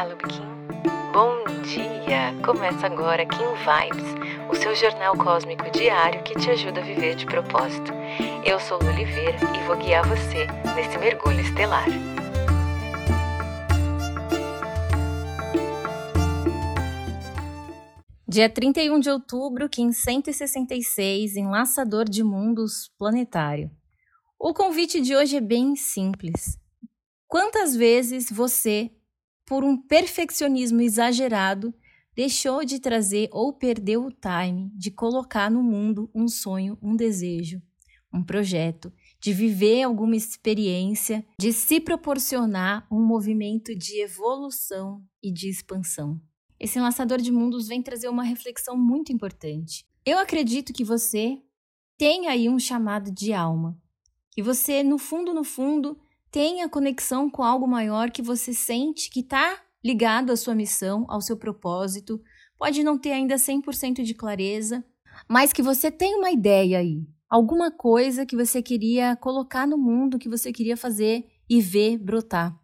[0.00, 1.12] Fala, Kim.
[1.12, 2.34] Bom dia!
[2.42, 7.26] Começa agora Kim Vibes, o seu jornal cósmico diário que te ajuda a viver de
[7.26, 7.92] propósito.
[8.42, 11.84] Eu sou Lu Oliveira e vou guiar você nesse mergulho estelar.
[18.26, 23.70] Dia 31 de outubro, Kim 166, Enlaçador de Mundos Planetário.
[24.38, 26.58] O convite de hoje é bem simples.
[27.28, 28.90] Quantas vezes você
[29.50, 31.74] por um perfeccionismo exagerado,
[32.14, 37.60] deixou de trazer ou perdeu o time de colocar no mundo um sonho, um desejo,
[38.14, 45.48] um projeto, de viver alguma experiência, de se proporcionar um movimento de evolução e de
[45.48, 46.20] expansão.
[46.56, 49.84] Esse enlaçador de mundos vem trazer uma reflexão muito importante.
[50.06, 51.42] Eu acredito que você
[51.98, 53.76] tem aí um chamado de alma,
[54.30, 55.98] que você, no fundo, no fundo,
[56.30, 61.20] tenha conexão com algo maior que você sente que está ligado à sua missão, ao
[61.20, 62.20] seu propósito.
[62.58, 64.84] Pode não ter ainda 100% de clareza,
[65.28, 70.18] mas que você tem uma ideia aí, alguma coisa que você queria colocar no mundo,
[70.18, 72.56] que você queria fazer e ver brotar.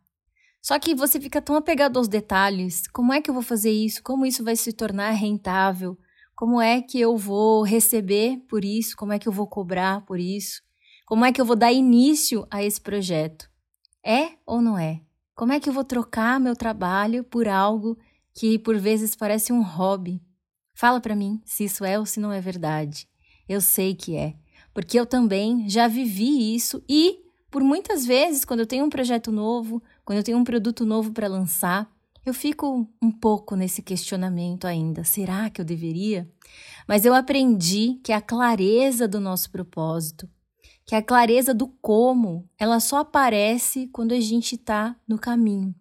[0.62, 2.88] Só que você fica tão apegado aos detalhes.
[2.88, 4.02] Como é que eu vou fazer isso?
[4.02, 5.96] Como isso vai se tornar rentável?
[6.34, 8.96] Como é que eu vou receber por isso?
[8.96, 10.60] Como é que eu vou cobrar por isso?
[11.06, 13.48] Como é que eu vou dar início a esse projeto?
[14.08, 15.00] É ou não é?
[15.34, 17.98] Como é que eu vou trocar meu trabalho por algo
[18.32, 20.22] que por vezes parece um hobby?
[20.76, 23.08] Fala para mim se isso é ou se não é verdade.
[23.48, 24.36] Eu sei que é,
[24.72, 27.18] porque eu também já vivi isso e
[27.50, 31.10] por muitas vezes quando eu tenho um projeto novo, quando eu tenho um produto novo
[31.10, 31.90] para lançar,
[32.24, 35.02] eu fico um pouco nesse questionamento ainda.
[35.02, 36.30] Será que eu deveria?
[36.86, 40.28] Mas eu aprendi que a clareza do nosso propósito,
[40.86, 45.74] que a clareza do como, ela só aparece quando a gente está no caminho.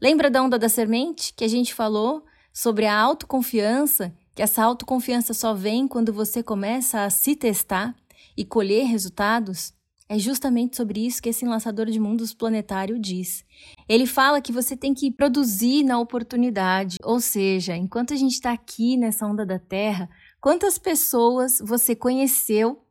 [0.00, 2.22] Lembra da onda da semente que a gente falou
[2.52, 7.96] sobre a autoconfiança, que essa autoconfiança só vem quando você começa a se testar
[8.36, 9.72] e colher resultados?
[10.08, 13.44] É justamente sobre isso que esse lançador de mundos planetário diz.
[13.88, 18.52] Ele fala que você tem que produzir na oportunidade, ou seja, enquanto a gente está
[18.52, 20.10] aqui nessa onda da Terra,
[20.40, 22.82] quantas pessoas você conheceu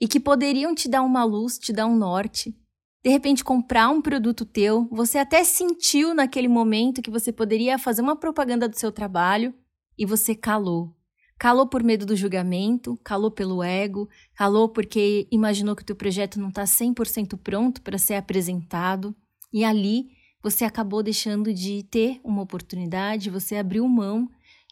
[0.00, 2.54] e que poderiam te dar uma luz, te dar um norte.
[3.02, 8.02] De repente, comprar um produto teu, você até sentiu naquele momento que você poderia fazer
[8.02, 9.54] uma propaganda do seu trabalho
[9.96, 10.94] e você calou.
[11.38, 16.40] Calou por medo do julgamento, calou pelo ego, calou porque imaginou que o teu projeto
[16.40, 19.14] não está 100% pronto para ser apresentado.
[19.52, 20.08] E ali
[20.42, 24.28] você acabou deixando de ter uma oportunidade, você abriu mão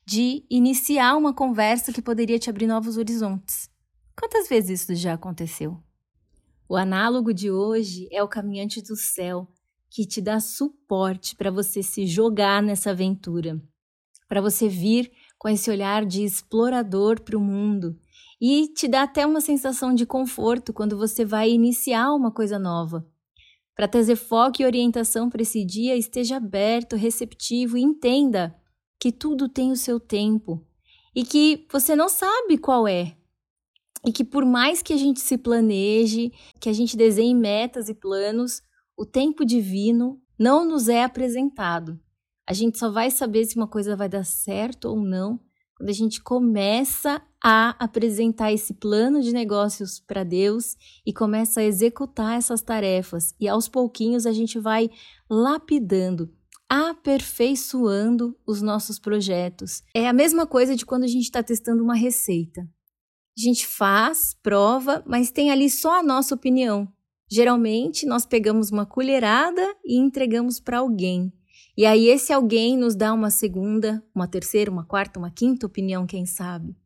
[0.06, 3.73] de iniciar uma conversa que poderia te abrir novos horizontes.
[4.16, 5.76] Quantas vezes isso já aconteceu?
[6.68, 9.48] O análogo de hoje é o caminhante do céu,
[9.90, 13.60] que te dá suporte para você se jogar nessa aventura,
[14.28, 17.98] para você vir com esse olhar de explorador para o mundo
[18.40, 23.06] e te dá até uma sensação de conforto quando você vai iniciar uma coisa nova.
[23.74, 28.54] Para trazer foco e orientação para esse dia, esteja aberto, receptivo e entenda
[28.98, 30.64] que tudo tem o seu tempo
[31.14, 33.16] e que você não sabe qual é,
[34.06, 37.94] e que por mais que a gente se planeje, que a gente desenhe metas e
[37.94, 38.62] planos,
[38.96, 41.98] o tempo divino não nos é apresentado.
[42.46, 45.40] A gente só vai saber se uma coisa vai dar certo ou não
[45.76, 51.64] quando a gente começa a apresentar esse plano de negócios para Deus e começa a
[51.64, 53.34] executar essas tarefas.
[53.40, 54.88] E aos pouquinhos a gente vai
[55.28, 56.32] lapidando,
[56.68, 59.82] aperfeiçoando os nossos projetos.
[59.94, 62.66] É a mesma coisa de quando a gente está testando uma receita.
[63.36, 66.88] A gente faz, prova, mas tem ali só a nossa opinião.
[67.28, 71.32] Geralmente, nós pegamos uma colherada e entregamos para alguém.
[71.76, 76.06] E aí, esse alguém nos dá uma segunda, uma terceira, uma quarta, uma quinta opinião,
[76.06, 76.76] quem sabe.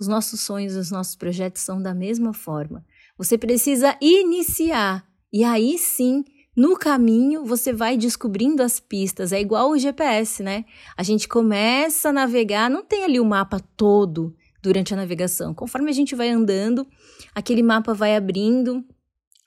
[0.00, 2.82] Os nossos sonhos, os nossos projetos são da mesma forma.
[3.18, 5.06] Você precisa iniciar.
[5.30, 6.24] E aí sim,
[6.56, 9.32] no caminho, você vai descobrindo as pistas.
[9.32, 10.64] É igual o GPS, né?
[10.96, 14.34] A gente começa a navegar, não tem ali o mapa todo
[14.64, 15.52] durante a navegação.
[15.52, 16.86] Conforme a gente vai andando,
[17.34, 18.82] aquele mapa vai abrindo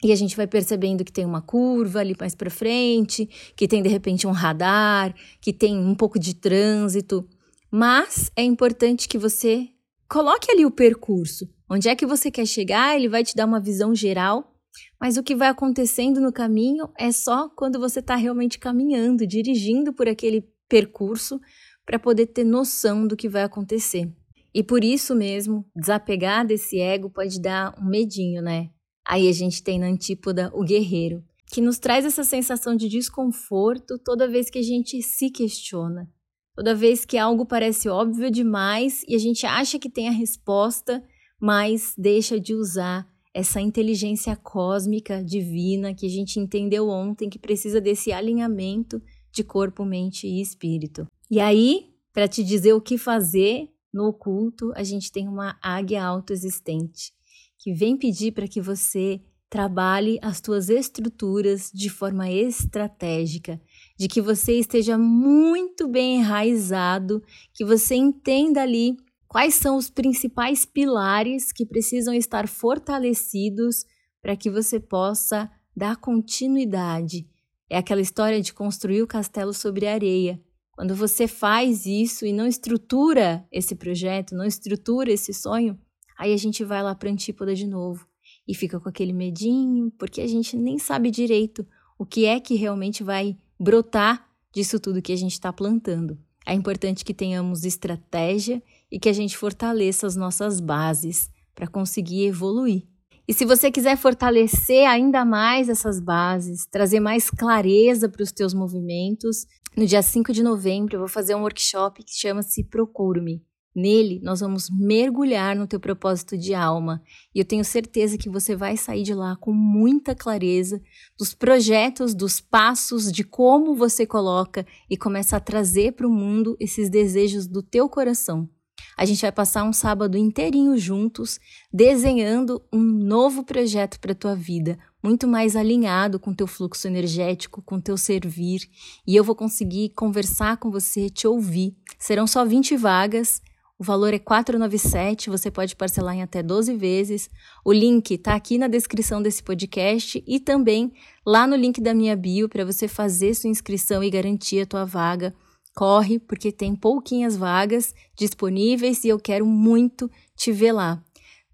[0.04, 3.82] e a gente vai percebendo que tem uma curva ali mais para frente, que tem
[3.82, 7.28] de repente um radar, que tem um pouco de trânsito.
[7.72, 9.68] Mas é importante que você
[10.08, 11.50] coloque ali o percurso.
[11.68, 12.96] Onde é que você quer chegar?
[12.96, 14.54] Ele vai te dar uma visão geral.
[15.02, 19.92] Mas o que vai acontecendo no caminho é só quando você está realmente caminhando, dirigindo
[19.92, 21.42] por aquele percurso,
[21.84, 24.12] para poder ter noção do que vai acontecer.
[24.54, 28.70] E por isso mesmo, desapegar desse ego pode dar um medinho, né?
[29.08, 31.24] Aí a gente tem na antípoda o guerreiro.
[31.50, 36.10] que nos traz essa sensação de desconforto toda vez que a gente se questiona.
[36.54, 41.02] Toda vez que algo parece óbvio demais e a gente acha que tem a resposta,
[41.40, 47.80] mas deixa de usar essa inteligência cósmica divina que a gente entendeu ontem que precisa
[47.80, 49.02] desse alinhamento
[49.32, 51.06] de corpo, mente e espírito.
[51.30, 56.06] E aí, para te dizer o que fazer no oculto, a gente tem uma águia
[56.06, 57.12] autoexistente
[57.58, 63.60] que vem pedir para que você trabalhe as tuas estruturas de forma estratégica,
[63.98, 67.24] de que você esteja muito bem enraizado,
[67.54, 68.96] que você entenda ali
[69.28, 73.84] quais são os principais pilares que precisam estar fortalecidos
[74.22, 77.28] para que você possa dar continuidade.
[77.70, 80.40] É aquela história de construir o castelo sobre areia.
[80.78, 85.76] Quando você faz isso e não estrutura esse projeto, não estrutura esse sonho,
[86.16, 88.06] aí a gente vai lá para Antípoda de novo
[88.48, 91.66] e fica com aquele medinho, porque a gente nem sabe direito
[91.98, 96.16] o que é que realmente vai brotar disso tudo que a gente está plantando.
[96.46, 102.26] É importante que tenhamos estratégia e que a gente fortaleça as nossas bases para conseguir
[102.28, 102.84] evoluir.
[103.28, 108.54] E se você quiser fortalecer ainda mais essas bases, trazer mais clareza para os teus
[108.54, 109.46] movimentos,
[109.78, 113.46] no dia 5 de novembro eu vou fazer um workshop que chama-se Procure-me.
[113.76, 117.00] Nele, nós vamos mergulhar no teu propósito de alma
[117.34, 120.82] e eu tenho certeza que você vai sair de lá com muita clareza
[121.16, 126.58] dos projetos, dos passos, de como você coloca e começa a trazer para o mundo
[126.60, 128.50] esses desejos do teu coração.
[128.98, 131.40] A gente vai passar um sábado inteirinho juntos,
[131.72, 137.80] desenhando um novo projeto para tua vida, muito mais alinhado com teu fluxo energético, com
[137.80, 138.62] teu servir,
[139.06, 141.76] e eu vou conseguir conversar com você, te ouvir.
[142.00, 143.42] Serão só 20 vagas
[143.80, 147.30] o valor é 497, você pode parcelar em até 12 vezes.
[147.64, 150.92] O link está aqui na descrição desse podcast e também
[151.24, 154.84] lá no link da minha bio para você fazer sua inscrição e garantir a tua
[154.84, 155.32] vaga.
[155.76, 161.00] Corre, porque tem pouquinhas vagas disponíveis e eu quero muito te ver lá.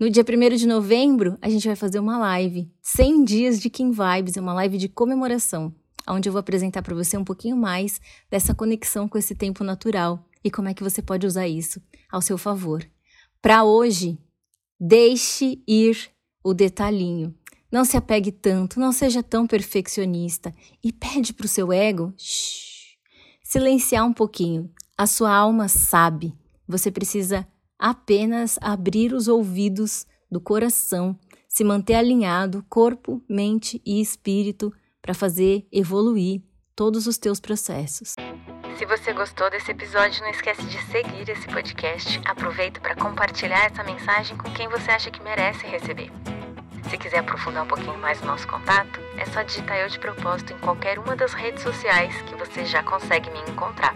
[0.04, 3.96] No dia 1 de novembro, a gente vai fazer uma live, 100 dias de King
[3.96, 5.74] Vibes, é uma live de comemoração,
[6.06, 10.28] onde eu vou apresentar para você um pouquinho mais dessa conexão com esse tempo natural
[10.44, 12.86] e como é que você pode usar isso ao seu favor.
[13.42, 14.20] Para hoje,
[14.78, 16.12] deixe ir
[16.44, 17.34] o detalhinho.
[17.72, 20.54] Não se apegue tanto, não seja tão perfeccionista
[20.84, 22.98] e pede para o seu ego shh,
[23.42, 24.70] silenciar um pouquinho.
[24.98, 26.36] A sua alma sabe.
[26.68, 27.48] Você precisa
[27.78, 31.18] apenas abrir os ouvidos do coração,
[31.48, 36.42] se manter alinhado, corpo, mente e espírito, para fazer evoluir
[36.76, 38.16] todos os teus processos.
[38.78, 42.20] Se você gostou desse episódio, não esquece de seguir esse podcast.
[42.26, 46.12] Aproveita para compartilhar essa mensagem com quem você acha que merece receber.
[46.90, 50.54] Se quiser aprofundar um pouquinho mais o nosso contato, é só digitar eu de propósito
[50.54, 53.96] em qualquer uma das redes sociais que você já consegue me encontrar.